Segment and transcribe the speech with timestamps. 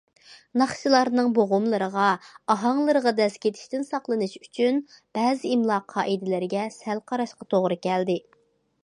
[0.59, 2.05] ناخشىلارنىڭ بوغۇملىرىغا،
[2.53, 4.81] ئاھاڭلىرىغا دەز كېتىشتىن ساقلىنىش ئۈچۈن
[5.19, 8.19] بەزى ئىملا قائىدىلىرىگە سەل قاراشقا توغرا كەلدى.